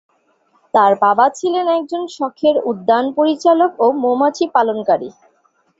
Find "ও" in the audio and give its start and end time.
3.79-3.97